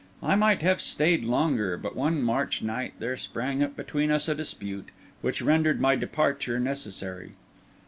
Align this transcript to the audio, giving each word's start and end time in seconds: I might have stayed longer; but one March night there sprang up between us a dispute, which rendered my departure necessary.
I 0.23 0.33
might 0.33 0.63
have 0.63 0.81
stayed 0.81 1.23
longer; 1.25 1.77
but 1.77 1.95
one 1.95 2.23
March 2.23 2.63
night 2.63 2.93
there 2.97 3.15
sprang 3.15 3.61
up 3.61 3.75
between 3.75 4.09
us 4.09 4.27
a 4.27 4.33
dispute, 4.33 4.89
which 5.21 5.43
rendered 5.43 5.79
my 5.79 5.95
departure 5.95 6.59
necessary. 6.59 7.33